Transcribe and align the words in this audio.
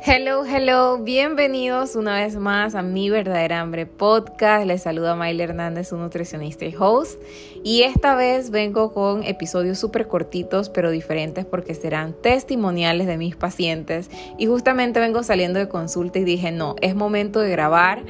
Hello, 0.00 0.44
hello, 0.46 0.98
bienvenidos 0.98 1.96
una 1.96 2.14
vez 2.14 2.36
más 2.36 2.76
a 2.76 2.82
Mi 2.82 3.10
Verdadera 3.10 3.60
Hambre 3.60 3.84
Podcast. 3.84 4.64
Les 4.64 4.82
saluda 4.82 5.16
Maile 5.16 5.42
Hernández, 5.42 5.88
su 5.88 5.96
nutricionista 5.96 6.64
y 6.64 6.74
host. 6.78 7.20
Y 7.64 7.82
esta 7.82 8.14
vez 8.14 8.50
vengo 8.50 8.94
con 8.94 9.24
episodios 9.24 9.76
súper 9.80 10.06
cortitos 10.06 10.70
pero 10.70 10.92
diferentes 10.92 11.44
porque 11.44 11.74
serán 11.74 12.12
testimoniales 12.12 13.08
de 13.08 13.18
mis 13.18 13.34
pacientes. 13.34 14.08
Y 14.38 14.46
justamente 14.46 15.00
vengo 15.00 15.24
saliendo 15.24 15.58
de 15.58 15.68
consulta 15.68 16.20
y 16.20 16.24
dije, 16.24 16.52
no, 16.52 16.76
es 16.80 16.94
momento 16.94 17.40
de 17.40 17.50
grabar 17.50 18.04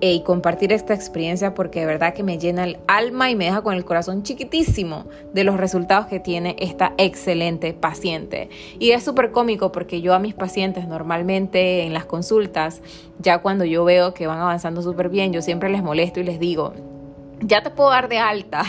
y 0.00 0.20
compartir 0.20 0.72
esta 0.72 0.94
experiencia 0.94 1.54
porque 1.54 1.80
de 1.80 1.86
verdad 1.86 2.14
que 2.14 2.22
me 2.22 2.38
llena 2.38 2.64
el 2.64 2.78
alma 2.86 3.30
y 3.30 3.36
me 3.36 3.46
deja 3.46 3.62
con 3.62 3.74
el 3.74 3.84
corazón 3.84 4.22
chiquitísimo 4.22 5.06
de 5.32 5.44
los 5.44 5.56
resultados 5.56 6.06
que 6.06 6.20
tiene 6.20 6.56
esta 6.58 6.92
excelente 6.98 7.72
paciente. 7.72 8.50
Y 8.78 8.90
es 8.90 9.02
súper 9.02 9.30
cómico 9.30 9.72
porque 9.72 10.00
yo 10.00 10.14
a 10.14 10.18
mis 10.18 10.34
pacientes 10.34 10.86
normalmente 10.88 11.84
en 11.84 11.92
las 11.92 12.04
consultas, 12.04 12.82
ya 13.18 13.38
cuando 13.38 13.64
yo 13.64 13.84
veo 13.84 14.14
que 14.14 14.26
van 14.26 14.38
avanzando 14.38 14.82
súper 14.82 15.08
bien, 15.08 15.32
yo 15.32 15.42
siempre 15.42 15.70
les 15.70 15.82
molesto 15.82 16.20
y 16.20 16.24
les 16.24 16.38
digo, 16.38 16.74
ya 17.40 17.62
te 17.62 17.70
puedo 17.70 17.90
dar 17.90 18.08
de 18.08 18.18
alta, 18.18 18.64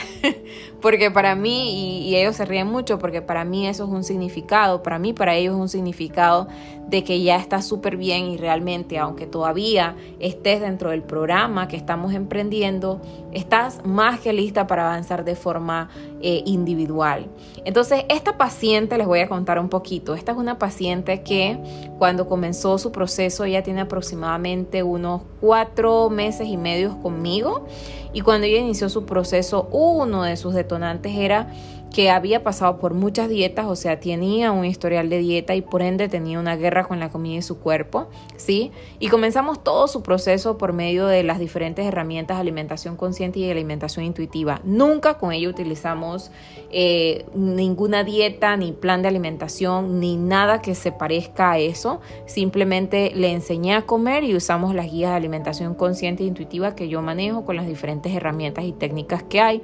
porque 0.85 1.09
para 1.09 1.33
mí, 1.33 2.03
y, 2.07 2.15
ellos 2.15 2.35
se 2.35 2.45
ríen 2.45 2.67
mucho, 2.67 2.99
porque 2.99 3.23
para 3.23 3.43
mí 3.43 3.65
eso 3.65 3.85
es 3.85 3.89
un 3.89 4.03
significado, 4.03 4.83
para 4.83 4.99
mí, 4.99 5.13
para 5.13 5.33
ellos 5.33 5.55
es 5.55 5.59
un 5.59 5.67
significado 5.67 6.47
de 6.87 7.03
que 7.03 7.23
ya 7.23 7.37
estás 7.37 7.65
súper 7.65 7.97
bien 7.97 8.25
y 8.25 8.37
realmente, 8.37 8.99
aunque 8.99 9.25
todavía 9.25 9.95
estés 10.19 10.61
dentro 10.61 10.91
del 10.91 11.01
programa 11.01 11.67
que 11.67 11.75
estamos 11.75 12.13
emprendiendo, 12.13 13.01
estás 13.31 13.83
más 13.83 14.19
que 14.19 14.31
lista 14.31 14.67
para 14.67 14.85
avanzar 14.85 15.25
de 15.25 15.35
forma 15.35 15.89
eh, 16.21 16.43
individual. 16.45 17.25
Entonces, 17.63 18.05
esta 18.07 18.37
paciente, 18.37 18.99
les 18.99 19.07
voy 19.07 19.21
a 19.21 19.27
contar 19.27 19.57
un 19.57 19.69
poquito, 19.69 20.13
esta 20.13 20.33
es 20.33 20.37
una 20.37 20.59
paciente 20.59 21.23
que 21.23 21.57
cuando 21.97 22.27
comenzó 22.27 22.77
su 22.77 22.91
proceso, 22.91 23.43
ella 23.43 23.63
tiene 23.63 23.81
aproximadamente 23.81 24.83
unos 24.83 25.23
cuatro 25.41 26.11
meses 26.11 26.47
y 26.47 26.57
medio 26.57 27.01
conmigo, 27.01 27.65
y 28.13 28.21
cuando 28.21 28.47
ella 28.47 28.59
inició 28.59 28.87
su 28.87 29.05
proceso, 29.05 29.67
uno 29.71 30.23
de 30.23 30.37
sus 30.37 30.53
detonantes 30.53 30.74
era 30.83 31.47
que 31.95 32.09
había 32.09 32.43
pasado 32.43 32.77
por 32.77 32.93
muchas 32.93 33.29
dietas, 33.29 33.67
o 33.67 33.75
sea, 33.77 34.01
tenía 34.01 34.51
un 34.51 34.65
historial 34.65 35.09
de 35.09 35.19
dieta 35.19 35.55
y 35.55 35.61
por 35.61 35.81
ende 35.81 36.09
tenía 36.09 36.37
una 36.41 36.57
guerra 36.57 36.83
con 36.83 36.99
la 36.99 37.09
comida 37.09 37.37
y 37.37 37.41
su 37.41 37.59
cuerpo, 37.59 38.09
¿sí? 38.35 38.73
Y 38.99 39.07
comenzamos 39.07 39.63
todo 39.63 39.87
su 39.87 40.03
proceso 40.03 40.57
por 40.57 40.73
medio 40.73 41.07
de 41.07 41.23
las 41.23 41.39
diferentes 41.39 41.85
herramientas 41.85 42.35
de 42.35 42.41
alimentación 42.41 42.97
consciente 42.97 43.39
y 43.39 43.49
alimentación 43.49 44.03
intuitiva. 44.03 44.59
Nunca 44.65 45.17
con 45.17 45.31
ello 45.31 45.49
utilizamos 45.49 46.31
eh, 46.69 47.25
ninguna 47.33 48.03
dieta, 48.03 48.57
ni 48.57 48.73
plan 48.73 49.01
de 49.01 49.07
alimentación, 49.07 50.01
ni 50.01 50.17
nada 50.17 50.61
que 50.61 50.75
se 50.75 50.91
parezca 50.91 51.53
a 51.53 51.59
eso. 51.59 52.01
Simplemente 52.25 53.13
le 53.15 53.31
enseñé 53.31 53.73
a 53.73 53.83
comer 53.83 54.25
y 54.25 54.35
usamos 54.35 54.75
las 54.75 54.91
guías 54.91 55.11
de 55.11 55.15
alimentación 55.15 55.75
consciente 55.75 56.23
e 56.23 56.27
intuitiva 56.27 56.75
que 56.75 56.89
yo 56.89 57.01
manejo 57.01 57.45
con 57.45 57.55
las 57.55 57.67
diferentes 57.67 58.13
herramientas 58.13 58.65
y 58.65 58.73
técnicas 58.73 59.23
que 59.23 59.39
hay. 59.39 59.63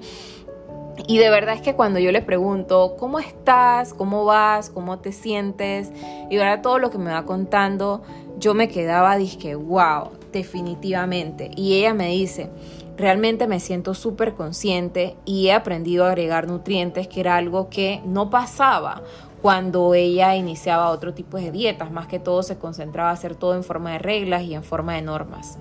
Y 1.08 1.18
de 1.18 1.30
verdad 1.30 1.56
es 1.56 1.62
que 1.62 1.76
cuando 1.76 2.00
yo 2.00 2.12
le 2.12 2.22
pregunto, 2.22 2.96
¿cómo 3.00 3.20
estás? 3.20 3.94
¿Cómo 3.94 4.26
vas? 4.26 4.70
¿Cómo 4.70 5.00
te 5.00 5.12
sientes? 5.12 5.92
Y 6.30 6.38
ahora 6.38 6.62
todo 6.62 6.80
lo 6.80 6.90
que 6.90 6.98
me 6.98 7.12
va 7.12 7.26
contando, 7.26 8.02
yo 8.38 8.54
me 8.54 8.68
quedaba, 8.68 9.18
dije, 9.18 9.56
wow, 9.56 10.10
definitivamente. 10.32 11.52
Y 11.56 11.80
ella 11.80 11.94
me 11.94 12.08
dice, 12.08 12.50
realmente 12.98 13.48
me 13.48 13.60
siento 13.60 13.94
súper 13.94 14.34
consciente 14.34 15.16
y 15.26 15.48
he 15.48 15.54
aprendido 15.54 16.06
a 16.06 16.10
agregar 16.10 16.48
nutrientes, 16.48 17.08
que 17.08 17.20
era 17.20 17.36
algo 17.36 17.70
que 17.70 18.02
no 18.06 18.30
pasaba 18.30 19.02
cuando 19.42 19.96
ella 19.96 20.36
iniciaba 20.36 20.92
otro 20.92 21.14
tipo 21.14 21.38
de 21.38 21.52
dietas, 21.52 21.92
más 21.92 22.08
que 22.08 22.20
todo 22.20 22.44
se 22.44 22.58
concentraba 22.58 23.10
a 23.10 23.14
hacer 23.14 23.36
todo 23.36 23.56
en 23.56 23.64
forma 23.64 23.94
de 23.94 23.98
reglas 23.98 24.44
y 24.44 24.54
en 24.54 24.64
forma 24.64 24.94
de 24.94 25.02
normas. 25.02 25.58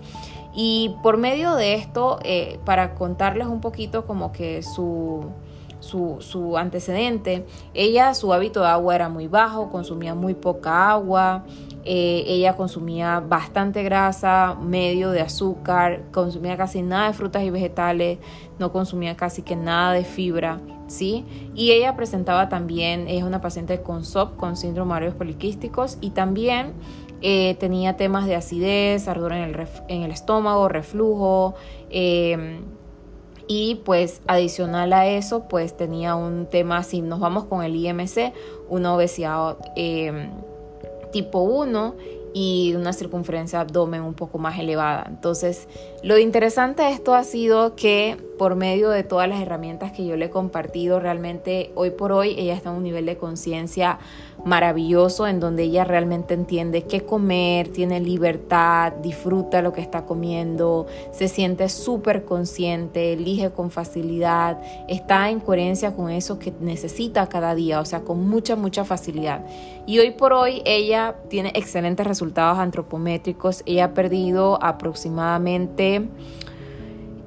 Y 0.52 0.96
por 1.02 1.16
medio 1.16 1.54
de 1.54 1.74
esto, 1.74 2.18
eh, 2.24 2.58
para 2.64 2.94
contarles 2.94 3.46
un 3.46 3.60
poquito 3.60 4.06
como 4.06 4.32
que 4.32 4.62
su, 4.62 5.30
su, 5.80 6.56
antecedente, 6.58 7.46
ella, 7.74 8.14
su 8.14 8.32
hábito 8.32 8.60
de 8.60 8.66
agua 8.66 8.94
era 8.94 9.08
muy 9.08 9.28
bajo, 9.28 9.70
consumía 9.70 10.14
muy 10.14 10.34
poca 10.34 10.90
agua, 10.90 11.44
eh, 11.84 12.24
ella 12.26 12.56
consumía 12.56 13.20
bastante 13.20 13.82
grasa, 13.82 14.56
medio 14.60 15.10
de 15.10 15.20
azúcar, 15.20 16.02
consumía 16.12 16.56
casi 16.56 16.82
nada 16.82 17.08
de 17.08 17.14
frutas 17.14 17.42
y 17.42 17.50
vegetales, 17.50 18.18
no 18.58 18.72
consumía 18.72 19.16
casi 19.16 19.42
que 19.42 19.56
nada 19.56 19.92
de 19.92 20.04
fibra, 20.04 20.60
¿sí? 20.88 21.24
Y 21.54 21.70
ella 21.70 21.96
presentaba 21.96 22.48
también, 22.48 23.08
es 23.08 23.22
una 23.22 23.40
paciente 23.40 23.80
con 23.80 24.04
SOP, 24.04 24.36
con 24.36 24.56
síndrome 24.56 25.00
de 25.00 25.12
poliquísticos, 25.12 25.96
y 26.00 26.10
también 26.10 26.74
eh, 27.22 27.56
tenía 27.58 27.96
temas 27.96 28.26
de 28.26 28.34
acidez, 28.34 29.08
ardor 29.08 29.32
en 29.32 29.42
el, 29.42 29.68
en 29.88 30.02
el 30.02 30.10
estómago, 30.10 30.68
reflujo. 30.68 31.54
Em, 31.90 32.62
y 33.46 33.76
pues 33.84 34.22
adicional 34.26 34.92
a 34.92 35.06
eso, 35.06 35.48
pues 35.48 35.76
tenía 35.76 36.14
un 36.14 36.46
tema, 36.46 36.82
si 36.84 37.02
nos 37.02 37.18
vamos 37.18 37.44
con 37.44 37.64
el 37.64 37.74
IMC, 37.74 38.32
una 38.68 38.94
obesidad 38.94 39.56
em, 39.76 40.30
tipo 41.12 41.40
1 41.40 41.94
y 42.32 42.74
una 42.74 42.92
circunferencia 42.92 43.58
de 43.58 43.62
abdomen 43.62 44.02
un 44.02 44.14
poco 44.14 44.38
más 44.38 44.58
elevada. 44.58 45.04
Entonces, 45.08 45.68
lo 46.02 46.18
interesante 46.18 46.82
de 46.82 46.90
esto 46.90 47.14
ha 47.14 47.24
sido 47.24 47.74
que 47.76 48.16
por 48.38 48.54
medio 48.54 48.88
de 48.90 49.02
todas 49.02 49.28
las 49.28 49.40
herramientas 49.40 49.92
que 49.92 50.06
yo 50.06 50.16
le 50.16 50.26
he 50.26 50.30
compartido, 50.30 50.98
realmente 50.98 51.72
hoy 51.74 51.90
por 51.90 52.12
hoy 52.12 52.34
ella 52.38 52.54
está 52.54 52.70
en 52.70 52.76
un 52.76 52.82
nivel 52.82 53.04
de 53.04 53.18
conciencia 53.18 53.98
maravilloso 54.44 55.26
en 55.26 55.40
donde 55.40 55.64
ella 55.64 55.84
realmente 55.84 56.32
entiende 56.32 56.84
qué 56.84 57.02
comer, 57.02 57.68
tiene 57.68 58.00
libertad, 58.00 58.92
disfruta 59.02 59.60
lo 59.60 59.74
que 59.74 59.82
está 59.82 60.06
comiendo, 60.06 60.86
se 61.12 61.28
siente 61.28 61.68
súper 61.68 62.24
consciente, 62.24 63.12
elige 63.12 63.50
con 63.50 63.70
facilidad, 63.70 64.58
está 64.88 65.28
en 65.28 65.40
coherencia 65.40 65.94
con 65.94 66.10
eso 66.10 66.38
que 66.38 66.54
necesita 66.60 67.28
cada 67.28 67.54
día, 67.54 67.80
o 67.80 67.84
sea, 67.84 68.00
con 68.00 68.26
mucha, 68.26 68.56
mucha 68.56 68.86
facilidad. 68.86 69.44
Y 69.86 69.98
hoy 69.98 70.12
por 70.12 70.32
hoy 70.32 70.62
ella 70.64 71.16
tiene 71.28 71.52
excelentes 71.54 72.06
resultados 72.06 72.19
antropométricos, 72.36 73.62
ella 73.66 73.86
ha 73.86 73.94
perdido 73.94 74.62
aproximadamente... 74.62 76.08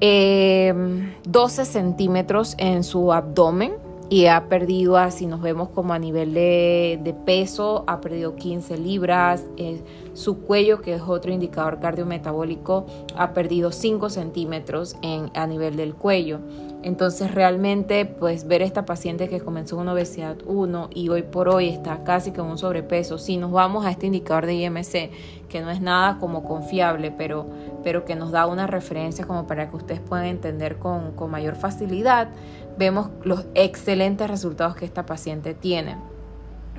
eh, 0.00 1.64
centímetros 1.64 2.56
en 2.58 2.84
su 2.84 3.12
abdomen 3.12 3.72
y 4.10 4.26
ha 4.26 4.48
perdido, 4.48 4.98
así 4.98 5.26
nos 5.26 5.40
vemos 5.40 5.70
como 5.70 5.94
a 5.94 5.98
nivel 5.98 6.34
de, 6.34 7.16
peso, 7.24 7.84
ha 7.86 8.00
perdido 8.00 8.36
15 8.36 8.76
libras, 8.76 9.44
eh, 9.56 9.82
su 10.12 10.40
cuello, 10.42 10.80
que 10.82 10.94
es 10.94 11.02
otro 11.02 11.32
indicador 11.32 11.80
cardiometabólico, 11.80 12.86
ha 13.16 13.32
perdido 13.32 13.72
5 13.72 14.10
centímetros 14.10 14.96
en, 15.02 15.30
a 15.34 15.46
nivel 15.46 15.76
del 15.76 15.94
cuello. 15.94 16.40
Entonces 16.84 17.34
realmente 17.34 18.04
pues 18.04 18.46
ver 18.46 18.60
esta 18.60 18.84
paciente 18.84 19.30
que 19.30 19.40
comenzó 19.40 19.76
con 19.76 19.88
obesidad 19.88 20.36
1 20.44 20.90
y 20.92 21.08
hoy 21.08 21.22
por 21.22 21.48
hoy 21.48 21.70
está 21.70 22.04
casi 22.04 22.30
con 22.30 22.44
un 22.44 22.58
sobrepeso, 22.58 23.16
si 23.16 23.38
nos 23.38 23.52
vamos 23.52 23.86
a 23.86 23.90
este 23.90 24.04
indicador 24.04 24.44
de 24.44 24.52
IMC, 24.56 25.10
que 25.48 25.62
no 25.62 25.70
es 25.70 25.80
nada 25.80 26.18
como 26.18 26.44
confiable, 26.44 27.10
pero, 27.10 27.46
pero 27.82 28.04
que 28.04 28.16
nos 28.16 28.32
da 28.32 28.46
una 28.46 28.66
referencia 28.66 29.26
como 29.26 29.46
para 29.46 29.70
que 29.70 29.76
ustedes 29.76 30.00
puedan 30.00 30.26
entender 30.26 30.76
con, 30.76 31.12
con 31.12 31.30
mayor 31.30 31.56
facilidad, 31.56 32.28
vemos 32.76 33.08
los 33.22 33.46
excelentes 33.54 34.28
resultados 34.28 34.76
que 34.76 34.84
esta 34.84 35.06
paciente 35.06 35.54
tiene. 35.54 35.96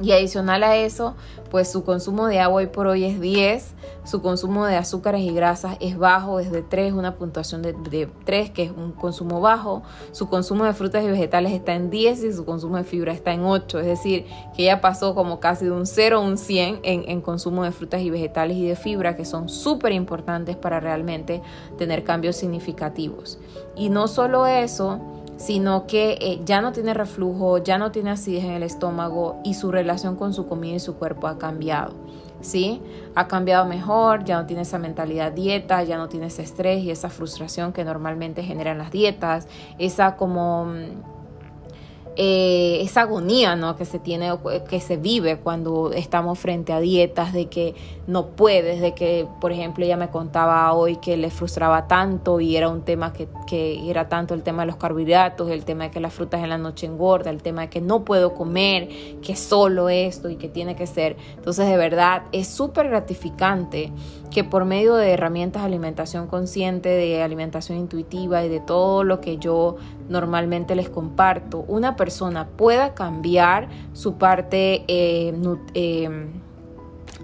Y 0.02 0.12
adicional 0.12 0.64
a 0.64 0.76
eso, 0.76 1.16
pues 1.50 1.72
su 1.72 1.86
consumo 1.86 2.28
de 2.28 2.42
agua 2.42 2.58
hoy 2.58 2.68
por 2.68 2.86
hoy 2.86 3.06
es 3.06 3.22
10, 3.22 3.76
su 4.04 4.22
consumo 4.22 4.66
de 4.66 4.76
azúcares 4.76 5.22
y 5.22 5.34
grasas 5.34 5.78
es 5.80 5.98
bajo, 5.98 6.42
es 6.42 6.52
de 6.52 6.62
3, 6.62 6.92
una 6.92 7.16
puntuación 7.16 7.62
de, 7.62 8.10
3, 8.26 8.50
que 8.50 8.64
es 8.64 8.72
un 8.72 8.92
consumo 8.92 9.40
bajo, 9.40 9.84
su 10.12 10.28
consumo 10.28 10.66
de 10.66 10.74
frutas 10.74 11.02
y 11.06 11.08
vegetales 11.08 11.54
está 11.54 11.76
en 11.76 11.90
10 11.90 12.26
y 12.26 12.34
su 12.34 12.44
consumo 12.44 12.76
de 12.76 12.84
fibra 12.84 13.14
está 13.14 13.32
en 13.32 13.46
8, 13.46 13.80
es 13.80 13.86
decir, 13.86 14.26
que 14.54 14.64
ella 14.64 14.82
pasó 14.82 15.16
como 15.16 15.40
casi 15.40 15.64
de 15.64 15.72
un 15.72 15.86
0 15.86 16.18
a 16.18 16.20
un 16.20 16.38
100 16.38 16.82
en, 16.84 17.10
en 17.10 17.22
consumo 17.22 17.64
de 17.64 17.72
frutas 17.72 18.02
y 18.02 18.10
vegetales 18.10 18.58
y 18.58 18.68
de 18.68 18.76
fibra, 18.76 19.16
que 19.16 19.24
son 19.24 19.48
súper 19.48 19.94
importantes 19.94 20.58
para 20.58 20.82
realmente 20.82 21.42
tener 21.78 22.04
cambios 22.04 22.36
significativos. 22.36 23.40
Y 23.78 23.88
no 23.88 24.10
solo 24.10 24.46
eso, 24.46 25.00
sino 25.38 25.86
que 25.88 26.18
eh, 26.22 26.42
ya 26.46 26.62
no 26.62 26.72
tiene 26.72 26.94
reflujo, 26.94 27.58
ya 27.58 27.78
no 27.78 27.92
tiene 27.92 28.12
acidez 28.12 28.44
en 28.44 28.52
el 28.52 28.64
estómago 28.64 29.40
y 29.44 29.54
su 29.54 29.72
relación 29.72 30.16
con 30.16 30.34
su 30.34 30.48
comida 30.48 30.76
y 30.76 30.80
su 30.80 30.96
cuerpo 30.96 31.28
ha 31.28 31.38
cambiado. 31.38 31.94
¿Sí? 32.42 32.82
Ha 33.16 33.28
cambiado 33.28 33.66
mejor, 33.66 34.24
ya 34.24 34.40
no 34.40 34.46
tiene 34.46 34.64
esa 34.64 34.78
mentalidad 34.78 35.32
dieta, 35.32 35.84
ya 35.84 35.98
no 35.98 36.10
tiene 36.10 36.28
ese 36.28 36.44
estrés 36.44 36.84
y 36.84 36.92
esa 36.92 37.10
frustración 37.10 37.74
que 37.74 37.84
normalmente 37.84 38.44
generan 38.44 38.78
las 38.78 38.92
dietas, 38.92 39.48
esa 39.80 40.16
como 40.16 40.66
mm, 40.66 41.15
eh, 42.18 42.80
esa 42.82 43.02
agonía 43.02 43.56
¿no? 43.56 43.76
que 43.76 43.86
se 43.86 44.00
tiene, 44.00 44.32
que 44.70 44.80
se 44.80 44.98
vive 44.98 45.38
cuando 45.38 45.92
estamos 45.92 46.40
frente 46.40 46.72
a 46.74 46.80
dietas, 46.80 47.34
de 47.34 47.48
que 47.48 47.76
no 48.08 48.28
puedes, 48.28 48.82
de 48.82 48.94
que, 48.94 49.28
por 49.42 49.52
ejemplo, 49.52 49.84
ella 49.84 49.98
me 49.98 50.10
contaba 50.10 50.72
hoy 50.74 50.98
que 50.98 51.18
le 51.18 51.30
frustraba 51.30 51.88
tanto 51.88 52.40
y 52.40 52.56
era 52.56 52.70
un 52.70 52.84
tema 52.84 53.12
que, 53.12 53.28
que 53.48 53.90
era 53.90 54.08
tanto 54.08 54.34
el 54.34 54.44
tema 54.44 54.64
de 54.64 54.68
los 54.68 54.78
carbohidratos, 54.78 55.50
el 55.50 55.66
tema 55.66 55.86
de 55.86 55.92
que 55.92 56.00
las 56.00 56.14
frutas 56.14 56.42
en 56.42 56.50
la 56.50 56.58
noche 56.58 56.86
engorda, 56.88 57.30
el 57.32 57.42
tema 57.42 57.64
de 57.64 57.70
que 57.70 57.82
no 57.82 58.06
puedo 58.06 58.34
comer, 58.34 58.90
que 59.22 59.36
solo 59.36 59.90
esto 59.90 60.30
y 60.30 60.38
que 60.38 60.48
tiene 60.48 60.76
que 60.76 60.88
ser. 60.88 61.18
Entonces, 61.36 61.68
de 61.68 61.78
verdad, 61.78 62.24
es 62.32 62.48
súper 62.48 62.90
gratificante 62.90 63.92
que 64.32 64.44
por 64.44 64.66
medio 64.66 64.96
de 64.96 65.12
herramientas 65.12 65.62
de 65.62 65.68
alimentación 65.68 66.28
consciente, 66.28 66.90
de 66.90 67.22
alimentación 67.22 67.78
intuitiva 67.78 68.44
y 68.44 68.50
de 68.50 68.60
todo 68.60 69.04
lo 69.04 69.22
que 69.22 69.38
yo 69.38 69.78
normalmente 70.10 70.76
les 70.76 70.90
comparto, 70.90 71.66
una 71.68 71.96
persona 71.96 72.48
pueda 72.58 72.94
cambiar 72.94 73.70
su 73.94 74.16
parte 74.16 74.84
eh, 74.88 75.34
eh, 75.74 76.28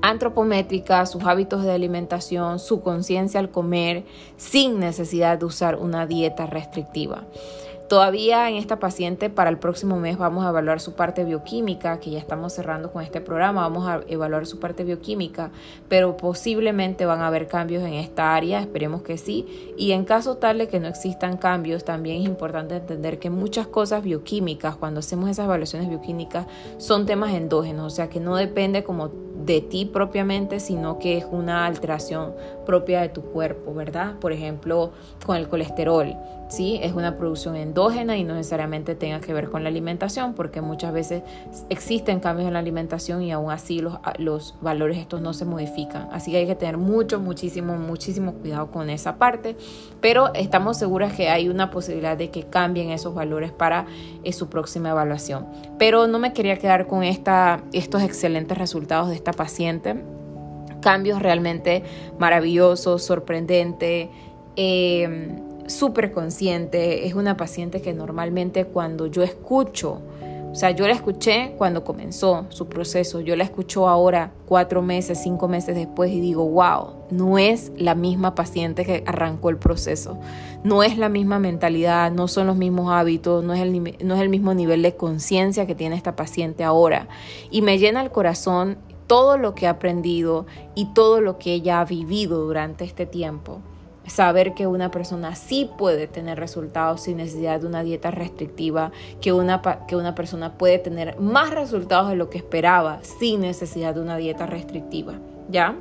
antropométrica, 0.02 1.06
sus 1.06 1.24
hábitos 1.24 1.64
de 1.64 1.72
alimentación, 1.72 2.60
su 2.60 2.82
conciencia 2.82 3.40
al 3.40 3.52
comer, 3.52 4.06
sin 4.38 4.80
necesidad 4.80 5.38
de 5.38 5.46
usar 5.46 5.76
una 5.78 6.08
dieta 6.08 6.46
restrictiva. 6.46 7.26
Todavía 7.92 8.48
en 8.48 8.56
esta 8.56 8.80
paciente 8.80 9.30
para 9.30 9.50
el 9.50 9.58
próximo 9.58 9.98
mes 9.98 10.18
vamos 10.18 10.46
a 10.46 10.50
evaluar 10.52 10.80
su 10.80 10.94
parte 10.94 11.26
bioquímica, 11.26 12.00
que 12.00 12.12
ya 12.12 12.20
estamos 12.20 12.54
cerrando 12.54 12.90
con 12.90 13.04
este 13.04 13.20
programa, 13.20 13.64
vamos 13.64 13.86
a 13.86 14.00
evaluar 14.08 14.46
su 14.46 14.62
parte 14.62 14.86
bioquímica, 14.86 15.52
pero 15.90 16.16
posiblemente 16.16 17.06
van 17.06 17.20
a 17.20 17.28
haber 17.28 17.50
cambios 17.50 17.84
en 17.84 17.96
esta 17.96 18.34
área, 18.34 18.62
esperemos 18.62 19.02
que 19.02 19.18
sí. 19.18 19.74
Y 19.78 19.92
en 19.92 20.06
caso 20.06 20.38
tal 20.38 20.60
de 20.60 20.70
que 20.70 20.80
no 20.80 20.88
existan 20.88 21.36
cambios, 21.36 21.84
también 21.84 22.22
es 22.22 22.30
importante 22.30 22.78
entender 22.78 23.20
que 23.20 23.30
muchas 23.30 23.68
cosas 23.68 24.04
bioquímicas, 24.04 24.78
cuando 24.78 25.02
hacemos 25.02 25.30
esas 25.30 25.44
evaluaciones 25.44 25.90
bioquímicas, 25.90 26.46
son 26.78 27.06
temas 27.06 27.34
endógenos, 27.34 27.92
o 27.92 27.94
sea 27.94 28.10
que 28.10 28.22
no 28.22 28.38
depende 28.38 28.86
como 28.86 29.12
de 29.46 29.60
ti 29.60 29.86
propiamente, 29.86 30.60
sino 30.60 30.98
que 30.98 31.18
es 31.18 31.26
una 31.30 31.66
alteración 31.66 32.36
propia 32.66 33.02
de 33.02 33.10
tu 33.10 33.22
cuerpo, 33.22 33.74
¿verdad? 33.74 34.18
Por 34.20 34.32
ejemplo, 34.32 34.92
con 35.26 35.36
el 35.36 35.50
colesterol, 35.50 36.16
¿sí? 36.52 36.80
Es 36.84 36.94
una 36.94 37.18
producción 37.18 37.56
endógena 37.56 38.18
y 38.18 38.24
no 38.24 38.36
necesariamente 38.36 38.94
tenga 38.94 39.22
que 39.22 39.34
ver 39.34 39.50
con 39.50 39.64
la 39.64 39.70
alimentación, 39.70 40.34
porque 40.34 40.62
muchas 40.62 40.94
veces 40.94 41.24
existen 41.70 42.20
cambios 42.20 42.48
en 42.48 42.54
la 42.54 42.60
alimentación 42.60 43.22
y 43.22 43.32
aún 43.32 43.52
así 43.52 43.80
los, 43.80 43.98
los 44.18 44.56
valores 44.62 44.98
estos 44.98 45.22
no 45.22 45.34
se 45.34 45.46
modifican. 45.46 46.10
Así 46.12 46.32
que 46.32 46.38
hay 46.38 46.46
que 46.46 46.56
tener 46.56 46.78
mucho, 46.78 47.20
muchísimo, 47.20 47.78
muchísimo 47.78 48.34
cuidado 48.34 48.70
con 48.70 48.90
esa 48.90 49.18
parte, 49.18 49.56
pero 50.02 50.34
estamos 50.34 50.78
seguras 50.78 51.14
que 51.14 51.30
hay 51.30 51.48
una 51.48 51.72
posibilidad 51.72 52.18
de 52.18 52.30
que 52.30 52.44
cambien 52.44 52.92
esos 52.92 53.16
valores 53.16 53.52
para 53.54 53.86
eh, 54.24 54.34
su 54.34 54.50
próxima 54.50 54.90
evaluación. 54.90 55.48
Pero 55.80 56.08
no 56.08 56.20
me 56.20 56.34
quería 56.34 56.58
quedar 56.58 56.86
con 56.88 57.04
esta, 57.04 57.64
estos 57.72 58.04
excelentes 58.04 58.58
resultados 58.58 59.08
de 59.08 59.16
esta 59.16 59.32
paciente. 59.32 60.04
Cambios 60.82 61.22
realmente 61.22 61.84
maravillosos, 62.20 63.04
sorprendentes. 63.04 64.10
Eh, 64.58 65.40
súper 65.68 66.12
consciente, 66.12 67.06
es 67.08 67.14
una 67.14 67.38
paciente 67.38 67.82
que 67.82 67.94
normalmente 67.94 68.66
cuando 68.66 69.08
yo 69.08 69.24
escucho, 69.24 70.02
o 70.52 70.56
sea, 70.56 70.72
yo 70.72 70.86
la 70.86 70.94
escuché 70.94 71.54
cuando 71.58 71.86
comenzó 71.86 72.46
su 72.50 72.68
proceso, 72.68 73.22
yo 73.22 73.38
la 73.38 73.46
escucho 73.46 73.88
ahora 73.88 74.34
cuatro 74.46 74.82
meses, 74.82 75.22
cinco 75.24 75.48
meses 75.48 75.76
después 75.76 76.12
y 76.12 76.20
digo, 76.20 76.46
wow, 76.46 77.06
no 77.10 77.38
es 77.38 77.72
la 77.78 77.96
misma 77.96 78.36
paciente 78.36 78.84
que 78.84 79.02
arrancó 79.08 79.50
el 79.50 79.58
proceso, 79.58 80.20
no 80.66 80.84
es 80.84 80.98
la 80.98 81.08
misma 81.08 81.40
mentalidad, 81.40 82.12
no 82.12 82.28
son 82.28 82.48
los 82.48 82.58
mismos 82.58 82.92
hábitos, 82.92 83.46
no 83.46 83.54
es 83.54 83.62
el, 83.62 83.72
no 84.04 84.16
es 84.16 84.22
el 84.22 84.28
mismo 84.28 84.54
nivel 84.54 84.82
de 84.82 84.98
conciencia 84.98 85.66
que 85.66 85.76
tiene 85.76 85.96
esta 85.96 86.18
paciente 86.18 86.66
ahora. 86.66 87.08
Y 87.50 87.62
me 87.62 87.80
llena 87.80 88.02
el 88.02 88.12
corazón 88.12 88.78
todo 89.08 89.38
lo 89.38 89.56
que 89.56 89.68
ha 89.68 89.72
aprendido 89.72 90.48
y 90.76 90.88
todo 90.94 91.22
lo 91.22 91.38
que 91.38 91.54
ella 91.54 91.80
ha 91.80 91.86
vivido 91.86 92.42
durante 92.42 92.84
este 92.84 93.06
tiempo 93.06 93.62
saber 94.12 94.54
que 94.54 94.68
una 94.68 94.92
persona 94.92 95.36
sí 95.36 95.70
puede 95.78 96.06
tener 96.06 96.38
resultados 96.38 97.02
sin 97.02 97.18
necesidad 97.18 97.62
de 97.62 97.68
una 97.68 97.82
dieta 97.82 98.12
restrictiva, 98.12 98.92
que 99.22 99.32
una, 99.32 99.62
que 99.88 99.96
una 99.96 100.16
persona 100.16 100.58
puede 100.58 100.80
tener 100.80 101.18
más 101.20 101.52
resultados 101.52 102.10
de 102.10 102.18
lo 102.18 102.30
que 102.30 102.38
esperaba 102.38 103.00
sin 103.04 103.42
necesidad 103.42 103.96
de 103.96 104.02
una 104.02 104.18
dieta 104.18 104.46
restrictiva, 104.46 105.14
¿ya? 105.50 105.78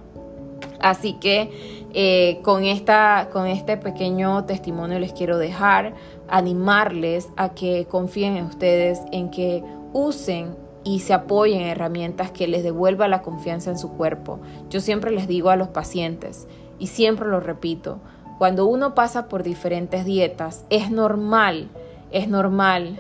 Así 0.78 1.14
que 1.14 1.88
eh, 1.92 2.38
con, 2.42 2.62
esta, 2.64 3.28
con 3.32 3.48
este 3.48 3.76
pequeño 3.76 4.44
testimonio 4.44 5.00
les 5.00 5.12
quiero 5.12 5.36
dejar, 5.36 5.94
animarles 6.28 7.28
a 7.36 7.50
que 7.50 7.86
confíen 7.90 8.36
en 8.36 8.44
ustedes, 8.44 9.00
en 9.10 9.30
que 9.30 9.64
usen 9.92 10.54
y 10.84 11.00
se 11.00 11.14
apoyen 11.14 11.62
en 11.62 11.68
herramientas 11.68 12.30
que 12.30 12.46
les 12.46 12.62
devuelva 12.62 13.08
la 13.08 13.22
confianza 13.22 13.70
en 13.70 13.78
su 13.78 13.90
cuerpo. 13.90 14.38
Yo 14.70 14.80
siempre 14.80 15.10
les 15.10 15.26
digo 15.26 15.50
a 15.50 15.56
los 15.56 15.68
pacientes, 15.68 16.46
y 16.80 16.86
siempre 16.88 17.28
lo 17.28 17.38
repito, 17.38 18.00
cuando 18.40 18.64
uno 18.64 18.94
pasa 18.94 19.28
por 19.28 19.42
diferentes 19.42 20.06
dietas, 20.06 20.64
es 20.70 20.90
normal, 20.90 21.68
es 22.10 22.26
normal 22.26 22.98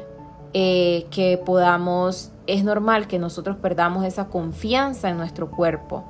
eh, 0.52 1.06
que 1.10 1.38
podamos, 1.42 2.30
es 2.46 2.62
normal 2.62 3.08
que 3.08 3.18
nosotros 3.18 3.56
perdamos 3.56 4.04
esa 4.04 4.26
confianza 4.26 5.08
en 5.08 5.16
nuestro 5.16 5.50
cuerpo. 5.50 6.04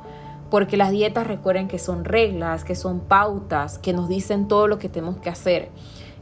Porque 0.50 0.76
las 0.76 0.90
dietas 0.90 1.28
recuerden 1.28 1.68
que 1.68 1.78
son 1.78 2.04
reglas, 2.04 2.64
que 2.64 2.74
son 2.74 2.98
pautas, 2.98 3.78
que 3.78 3.92
nos 3.92 4.08
dicen 4.08 4.48
todo 4.48 4.66
lo 4.66 4.80
que 4.80 4.88
tenemos 4.88 5.18
que 5.18 5.30
hacer. 5.30 5.68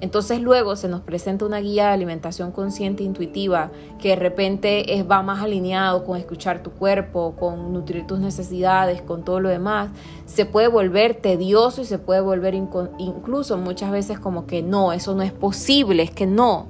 Entonces 0.01 0.41
luego 0.41 0.77
se 0.77 0.89
nos 0.89 1.01
presenta 1.01 1.45
una 1.45 1.59
guía 1.59 1.89
de 1.89 1.93
alimentación 1.95 2.53
consciente 2.53 3.03
e 3.03 3.07
intuitiva 3.07 3.73
que 3.99 4.11
de 4.11 4.17
repente 4.17 4.95
es, 4.95 5.09
va 5.09 5.23
más 5.23 5.43
alineado 5.43 6.05
con 6.05 6.17
escuchar 6.17 6.63
tu 6.63 6.71
cuerpo, 6.71 7.35
con 7.39 7.73
nutrir 7.73 8.07
tus 8.07 8.21
necesidades, 8.21 9.03
con 9.03 9.25
todo 9.25 9.41
lo 9.41 9.49
demás. 9.49 9.91
Se 10.27 10.47
puede 10.47 10.69
volver 10.69 11.15
tedioso 11.15 11.83
y 11.83 11.85
se 11.85 11.99
puede 11.99 12.21
volver 12.21 12.55
incluso 12.55 13.57
muchas 13.59 13.91
veces 13.91 14.21
como 14.21 14.47
que 14.47 14.63
no, 14.63 14.93
eso 14.93 15.15
no 15.15 15.23
es 15.23 15.33
posible, 15.33 16.05
es 16.05 16.13
que 16.13 16.27
no. 16.27 16.69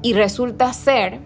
Y 0.00 0.14
resulta 0.14 0.72
ser 0.72 1.20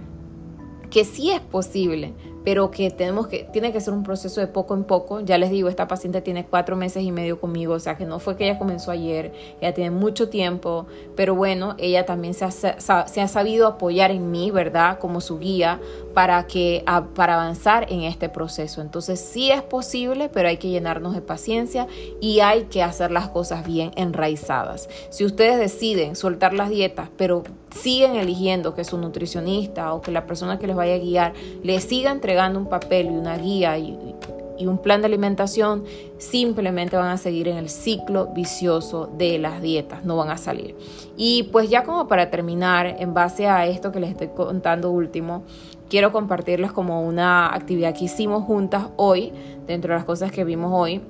que 0.91 1.05
sí 1.05 1.31
es 1.31 1.41
posible, 1.41 2.13
pero 2.47 2.71
que 2.71 2.93
tenemos 2.93 3.27
que, 3.27 3.43
tiene 3.43 3.73
que 3.73 3.81
ser 3.81 3.93
un 3.93 4.05
proceso 4.05 4.41
de 4.41 4.47
poco 4.47 4.75
en 4.75 4.85
poco. 4.85 5.19
Ya 5.19 5.37
les 5.37 5.51
digo, 5.51 5.69
esta 5.69 5.89
paciente 5.89 6.21
tiene 6.21 6.47
cuatro 6.47 6.77
meses 6.77 7.03
y 7.03 7.11
medio 7.11 7.41
conmigo, 7.41 7.75
o 7.75 7.81
sea 7.81 7.97
que 7.97 8.05
no 8.05 8.21
fue 8.21 8.37
que 8.37 8.49
ella 8.49 8.57
comenzó 8.57 8.93
ayer, 8.93 9.33
ella 9.61 9.75
tiene 9.75 9.91
mucho 9.91 10.29
tiempo, 10.29 10.87
pero 11.17 11.35
bueno, 11.35 11.75
ella 11.77 12.07
también 12.07 12.35
se 12.35 12.45
ha, 12.45 12.53
se 12.53 13.21
ha 13.21 13.27
sabido 13.27 13.67
apoyar 13.67 14.13
en 14.13 14.31
mí, 14.31 14.53
¿verdad? 14.53 15.01
Como 15.01 15.21
su 15.21 15.41
guía 15.41 15.81
para, 16.15 16.47
que, 16.47 16.85
para 17.17 17.35
avanzar 17.35 17.93
en 17.93 18.03
este 18.03 18.29
proceso. 18.29 18.81
Entonces 18.81 19.19
sí 19.19 19.51
es 19.51 19.63
posible, 19.63 20.29
pero 20.29 20.47
hay 20.49 20.59
que 20.59 20.71
llenarnos 20.71 21.17
de 21.17 21.23
paciencia 21.23 21.89
y 22.21 22.39
hay 22.39 22.67
que 22.67 22.85
hacer 22.85 23.11
las 23.11 23.29
cosas 23.29 23.67
bien 23.67 23.91
enraizadas. 23.97 24.89
Si 25.11 25.25
ustedes 25.25 25.59
deciden 25.59 26.15
soltar 26.15 26.53
las 26.53 26.71
dietas, 26.71 27.09
pero 27.17 27.43
siguen 27.77 28.17
eligiendo 28.17 28.75
que 28.75 28.85
su 28.85 28.99
nutricionista 28.99 29.93
o 29.93 30.01
que 30.01 30.11
la 30.11 30.27
persona 30.27 30.59
que 30.59 30.67
les 30.67 30.77
vaya 30.77 30.95
a 30.95 30.99
guiar 30.99 31.35
les 31.63 31.85
siga 31.85 32.11
entregando 32.11 32.59
un 32.59 32.69
papel 32.69 33.07
y 33.07 33.11
una 33.11 33.37
guía 33.37 33.79
y, 33.79 34.15
un 34.59 34.79
plan 34.79 35.03
de 35.03 35.07
alimentación, 35.07 35.85
simplemente 36.17 36.97
van 36.97 37.09
a 37.09 37.19
seguir 37.19 37.47
en 37.47 37.59
el 37.59 37.69
ciclo 37.69 38.29
vicioso 38.29 39.07
de 39.07 39.39
las 39.39 39.61
dietas, 39.61 40.03
no 40.05 40.17
van 40.17 40.31
a 40.31 40.39
salir. 40.39 40.75
Y 41.15 41.45
pues 41.53 41.69
ya 41.69 41.85
como 41.85 42.09
para 42.09 42.31
terminar, 42.31 42.97
en 42.99 43.13
base 43.13 43.47
a 43.49 43.67
esto 43.67 43.93
que 43.93 44.01
les 44.01 44.11
estoy 44.11 44.29
contando 44.29 44.91
último, 44.91 45.45
quiero 45.91 46.11
compartirles 46.11 46.73
como 46.73 47.03
una 47.03 47.55
actividad 47.55 47.95
que 47.95 48.07
hicimos 48.07 48.45
juntas 48.45 48.87
hoy, 48.97 49.31
dentro 49.67 49.93
de 49.93 49.99
las 49.99 50.07
cosas 50.07 50.33
que 50.33 50.43
vimos 50.45 50.73
hoy. 50.75 51.03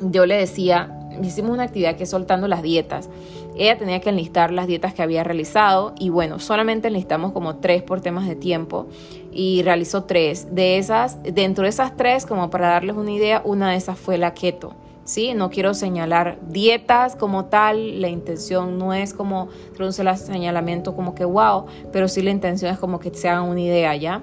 Yo 0.00 0.26
le 0.26 0.36
decía, 0.36 1.08
hicimos 1.22 1.52
una 1.52 1.64
actividad 1.64 1.96
que 1.96 2.04
es 2.04 2.10
soltando 2.10 2.48
las 2.48 2.62
dietas. 2.62 3.08
Ella 3.56 3.78
tenía 3.78 4.00
que 4.00 4.10
enlistar 4.10 4.52
las 4.52 4.66
dietas 4.66 4.94
que 4.94 5.02
había 5.02 5.24
realizado 5.24 5.94
y 5.98 6.10
bueno, 6.10 6.38
solamente 6.38 6.88
enlistamos 6.88 7.32
como 7.32 7.56
tres 7.56 7.82
por 7.82 8.00
temas 8.00 8.28
de 8.28 8.36
tiempo 8.36 8.86
y 9.32 9.62
realizó 9.62 10.04
tres. 10.04 10.54
De 10.54 10.78
esas, 10.78 11.22
dentro 11.22 11.64
de 11.64 11.70
esas 11.70 11.96
tres, 11.96 12.26
como 12.26 12.50
para 12.50 12.68
darles 12.68 12.96
una 12.96 13.12
idea, 13.12 13.42
una 13.44 13.70
de 13.70 13.76
esas 13.76 13.98
fue 13.98 14.18
la 14.18 14.34
keto. 14.34 14.74
¿sí? 15.06 15.32
No 15.34 15.48
quiero 15.50 15.72
señalar 15.72 16.38
dietas 16.48 17.16
como 17.16 17.46
tal, 17.46 18.00
la 18.02 18.08
intención 18.08 18.76
no 18.76 18.92
es 18.92 19.14
como 19.14 19.48
el 19.78 19.92
señalamiento 20.18 20.94
como 20.94 21.14
que 21.14 21.24
wow, 21.24 21.66
pero 21.92 22.08
sí 22.08 22.20
la 22.20 22.30
intención 22.30 22.72
es 22.72 22.78
como 22.78 22.98
que 22.98 23.14
se 23.14 23.28
hagan 23.28 23.44
una 23.44 23.60
idea, 23.60 23.96
¿ya? 23.96 24.22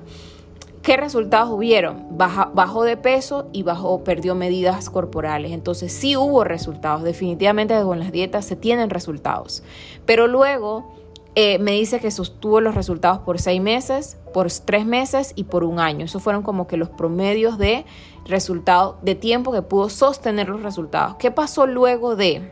¿Qué 0.83 0.97
resultados 0.97 1.49
hubieron? 1.49 2.07
bajó 2.11 2.83
de 2.83 2.97
peso 2.97 3.47
y 3.53 3.63
bajó, 3.63 4.03
perdió 4.03 4.35
medidas 4.35 4.89
corporales. 4.89 5.53
Entonces 5.53 5.93
sí 5.93 6.17
hubo 6.17 6.43
resultados. 6.43 7.03
Definitivamente 7.03 7.81
con 7.83 7.99
las 7.99 8.11
dietas 8.11 8.43
se 8.43 8.57
tienen 8.57 8.89
resultados. 8.89 9.63
Pero 10.05 10.27
luego 10.27 10.93
eh, 11.35 11.57
me 11.59 11.71
dice 11.71 12.01
que 12.01 12.11
sostuvo 12.11 12.59
los 12.59 12.75
resultados 12.75 13.19
por 13.19 13.39
seis 13.39 13.61
meses, 13.61 14.17
por 14.33 14.51
tres 14.51 14.85
meses 14.85 15.31
y 15.37 15.45
por 15.45 15.63
un 15.63 15.79
año. 15.79 16.03
Esos 16.03 16.21
fueron 16.21 16.43
como 16.43 16.67
que 16.67 16.75
los 16.75 16.89
promedios 16.89 17.57
de 17.57 17.85
resultados, 18.25 18.97
de 19.03 19.15
tiempo 19.15 19.53
que 19.53 19.61
pudo 19.61 19.87
sostener 19.87 20.49
los 20.49 20.63
resultados. 20.63 21.15
¿Qué 21.15 21.31
pasó 21.31 21.65
luego 21.65 22.17
de? 22.17 22.51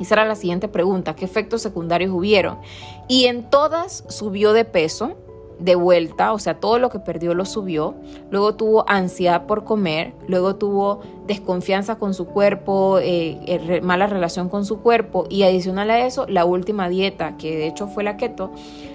Esa 0.00 0.14
era 0.14 0.24
la 0.24 0.36
siguiente 0.36 0.68
pregunta, 0.68 1.14
¿qué 1.14 1.26
efectos 1.26 1.60
secundarios 1.60 2.12
hubieron? 2.12 2.58
Y 3.08 3.26
en 3.26 3.50
todas 3.50 4.04
subió 4.08 4.54
de 4.54 4.64
peso 4.64 5.16
de 5.58 5.74
vuelta, 5.74 6.32
o 6.32 6.38
sea, 6.38 6.60
todo 6.60 6.78
lo 6.78 6.90
que 6.90 6.98
perdió 7.00 7.34
lo 7.34 7.44
subió, 7.44 7.94
luego 8.30 8.54
tuvo 8.54 8.88
ansiedad 8.88 9.46
por 9.46 9.64
comer, 9.64 10.12
luego 10.28 10.56
tuvo 10.56 11.00
desconfianza 11.26 11.96
con 11.96 12.14
su 12.14 12.26
cuerpo, 12.26 12.98
eh, 13.00 13.38
eh, 13.46 13.80
mala 13.82 14.06
relación 14.06 14.48
con 14.48 14.64
su 14.64 14.80
cuerpo 14.80 15.26
y 15.28 15.42
adicional 15.42 15.90
a 15.90 16.06
eso, 16.06 16.26
la 16.28 16.44
última 16.44 16.88
dieta, 16.88 17.36
que 17.36 17.56
de 17.56 17.66
hecho 17.66 17.88
fue 17.88 18.04
la 18.04 18.16
keto, 18.16 18.52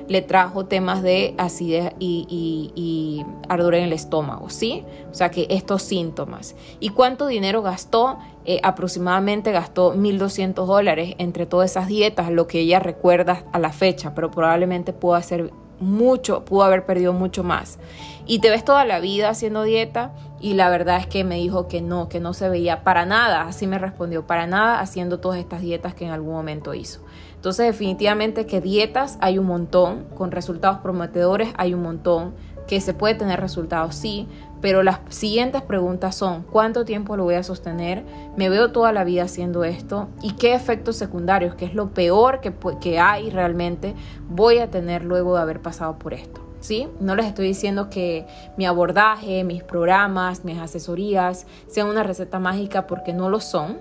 le 0.07 0.21
trajo 0.21 0.65
temas 0.65 1.03
de 1.03 1.35
acidez 1.37 1.93
y, 1.99 3.23
ardor 3.49 3.75
en 3.75 3.83
el 3.83 3.93
estómago, 3.93 4.49
¿sí? 4.49 4.83
O 5.11 5.13
sea 5.13 5.29
que 5.29 5.47
estos 5.49 5.83
síntomas. 5.83 6.55
¿Y 6.79 6.89
cuánto 6.89 7.27
dinero 7.27 7.61
gastó? 7.61 8.17
Eh, 8.45 8.59
aproximadamente 8.63 9.51
gastó 9.51 9.95
1.200 9.95 10.65
dólares 10.65 11.15
entre 11.17 11.45
todas 11.45 11.71
esas 11.71 11.87
dietas, 11.87 12.31
lo 12.31 12.47
que 12.47 12.59
ella 12.59 12.79
recuerda 12.79 13.45
a 13.53 13.59
la 13.59 13.71
fecha, 13.71 14.13
pero 14.15 14.31
probablemente 14.31 14.91
pudo 14.91 15.15
hacer 15.15 15.51
mucho, 15.83 16.45
pudo 16.45 16.63
haber 16.63 16.85
perdido 16.85 17.13
mucho 17.13 17.43
más. 17.43 17.79
Y 18.25 18.39
te 18.39 18.49
ves 18.49 18.65
toda 18.65 18.85
la 18.85 18.99
vida 18.99 19.29
haciendo 19.29 19.63
dieta 19.63 20.13
y 20.39 20.53
la 20.53 20.69
verdad 20.69 20.97
es 20.97 21.07
que 21.07 21.23
me 21.23 21.35
dijo 21.35 21.67
que 21.67 21.81
no, 21.81 22.09
que 22.09 22.19
no 22.19 22.33
se 22.33 22.49
veía 22.49 22.83
para 22.83 23.05
nada, 23.05 23.43
así 23.43 23.67
me 23.67 23.79
respondió, 23.79 24.25
para 24.25 24.47
nada 24.47 24.79
haciendo 24.79 25.19
todas 25.19 25.39
estas 25.39 25.61
dietas 25.61 25.93
que 25.93 26.05
en 26.05 26.11
algún 26.11 26.33
momento 26.33 26.73
hizo. 26.73 27.01
Entonces 27.35 27.65
definitivamente 27.65 28.45
que 28.45 28.61
dietas 28.61 29.17
hay 29.19 29.37
un 29.37 29.45
montón, 29.45 30.05
con 30.15 30.31
resultados 30.31 30.79
prometedores 30.79 31.49
hay 31.57 31.73
un 31.73 31.81
montón, 31.83 32.33
que 32.67 32.81
se 32.81 32.93
puede 32.93 33.15
tener 33.15 33.39
resultados, 33.39 33.95
sí, 33.95 34.27
pero 34.61 34.81
las 34.81 34.99
siguientes 35.09 35.61
preguntas 35.61 36.15
son, 36.15 36.43
¿cuánto 36.43 36.85
tiempo 36.85 37.17
lo 37.17 37.25
voy 37.25 37.35
a 37.35 37.43
sostener? 37.43 38.05
¿Me 38.37 38.49
veo 38.49 38.71
toda 38.71 38.93
la 38.93 39.03
vida 39.03 39.23
haciendo 39.23 39.65
esto? 39.65 40.07
¿Y 40.21 40.33
qué 40.33 40.53
efectos 40.53 40.95
secundarios, 40.95 41.55
que 41.55 41.65
es 41.65 41.73
lo 41.73 41.89
peor 41.89 42.39
que, 42.39 42.53
que 42.79 42.97
hay 42.97 43.29
realmente, 43.29 43.93
voy 44.29 44.59
a 44.59 44.71
tener 44.71 45.03
luego 45.03 45.35
de 45.35 45.41
haber 45.41 45.59
pasado 45.61 45.99
por 45.99 46.13
esto? 46.13 46.41
¿Sí? 46.61 46.87
No 47.01 47.13
les 47.15 47.25
estoy 47.25 47.47
diciendo 47.47 47.89
que 47.89 48.25
mi 48.55 48.65
abordaje, 48.65 49.43
mis 49.43 49.63
programas, 49.63 50.45
mis 50.45 50.57
asesorías 50.59 51.45
sean 51.67 51.89
una 51.89 52.03
receta 52.03 52.39
mágica 52.39 52.87
porque 52.87 53.11
no 53.11 53.29
lo 53.29 53.41
son 53.41 53.79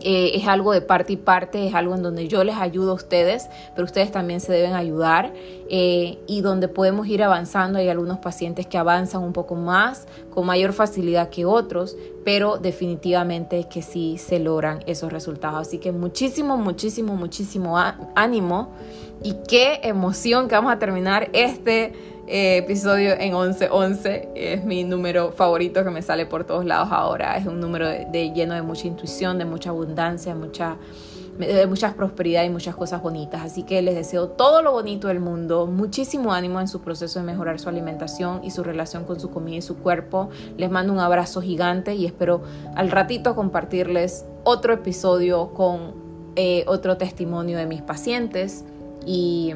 eh, 0.00 0.32
es 0.34 0.46
algo 0.46 0.72
de 0.72 0.80
parte 0.80 1.14
y 1.14 1.16
parte, 1.16 1.66
es 1.66 1.74
algo 1.74 1.94
en 1.94 2.02
donde 2.02 2.28
yo 2.28 2.44
les 2.44 2.56
ayudo 2.56 2.92
a 2.92 2.94
ustedes, 2.94 3.48
pero 3.74 3.84
ustedes 3.84 4.12
también 4.12 4.40
se 4.40 4.52
deben 4.52 4.74
ayudar 4.74 5.32
eh, 5.70 6.18
y 6.26 6.40
donde 6.40 6.68
podemos 6.68 7.06
ir 7.08 7.22
avanzando. 7.22 7.78
Hay 7.78 7.88
algunos 7.88 8.18
pacientes 8.18 8.66
que 8.66 8.78
avanzan 8.78 9.22
un 9.22 9.32
poco 9.32 9.54
más, 9.54 10.06
con 10.30 10.46
mayor 10.46 10.72
facilidad 10.72 11.30
que 11.30 11.44
otros, 11.44 11.96
pero 12.24 12.58
definitivamente 12.58 13.66
que 13.68 13.82
sí 13.82 14.18
se 14.18 14.38
logran 14.38 14.80
esos 14.86 15.12
resultados. 15.12 15.66
Así 15.66 15.78
que 15.78 15.92
muchísimo, 15.92 16.56
muchísimo, 16.56 17.16
muchísimo 17.16 17.76
ánimo 18.14 18.68
y 19.22 19.34
qué 19.48 19.80
emoción 19.82 20.48
que 20.48 20.54
vamos 20.54 20.72
a 20.72 20.78
terminar 20.78 21.28
este 21.32 21.92
eh, 22.26 22.58
episodio 22.58 23.12
en 23.18 23.32
1111. 23.32 24.28
Es 24.34 24.64
mi 24.64 24.84
número 24.84 25.32
favorito 25.32 25.82
que 25.82 25.90
me 25.90 26.02
sale 26.02 26.26
por 26.26 26.44
todos 26.44 26.64
lados 26.64 26.88
ahora. 26.92 27.36
Es 27.36 27.46
un 27.46 27.58
número 27.58 27.88
de, 27.88 28.32
lleno 28.34 28.54
de 28.54 28.62
mucha 28.62 28.86
intuición, 28.86 29.38
de 29.38 29.44
mucha 29.44 29.70
abundancia, 29.70 30.34
mucha, 30.34 30.76
de 31.38 31.66
mucha 31.66 31.94
prosperidad 31.94 32.44
y 32.44 32.50
muchas 32.50 32.76
cosas 32.76 33.02
bonitas. 33.02 33.42
Así 33.42 33.62
que 33.64 33.82
les 33.82 33.94
deseo 33.94 34.28
todo 34.28 34.62
lo 34.62 34.72
bonito 34.72 35.08
del 35.08 35.20
mundo, 35.20 35.66
muchísimo 35.66 36.32
ánimo 36.32 36.60
en 36.60 36.68
su 36.68 36.80
proceso 36.80 37.18
de 37.18 37.24
mejorar 37.24 37.58
su 37.58 37.68
alimentación 37.68 38.44
y 38.44 38.50
su 38.50 38.62
relación 38.62 39.04
con 39.04 39.18
su 39.18 39.30
comida 39.30 39.56
y 39.56 39.62
su 39.62 39.78
cuerpo. 39.78 40.28
Les 40.56 40.70
mando 40.70 40.92
un 40.92 41.00
abrazo 41.00 41.40
gigante 41.40 41.94
y 41.94 42.06
espero 42.06 42.42
al 42.76 42.90
ratito 42.90 43.34
compartirles 43.34 44.26
otro 44.44 44.74
episodio 44.74 45.54
con 45.54 46.08
eh, 46.36 46.62
otro 46.68 46.98
testimonio 46.98 47.58
de 47.58 47.66
mis 47.66 47.82
pacientes. 47.82 48.64
Y 49.06 49.54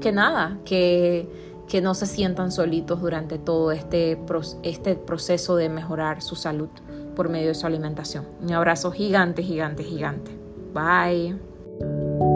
que 0.00 0.12
nada, 0.12 0.58
que 0.64 1.28
que 1.72 1.80
no 1.80 1.94
se 1.94 2.04
sientan 2.04 2.52
solitos 2.52 3.00
durante 3.00 3.38
todo 3.38 3.72
este, 3.72 4.18
este 4.62 4.94
proceso 4.94 5.56
de 5.56 5.70
mejorar 5.70 6.20
su 6.20 6.36
salud 6.36 6.68
por 7.16 7.30
medio 7.30 7.48
de 7.48 7.54
su 7.54 7.66
alimentación. 7.66 8.26
Un 8.42 8.52
abrazo 8.52 8.92
gigante, 8.92 9.42
gigante, 9.42 9.82
gigante. 9.82 10.30
Bye. 10.74 12.31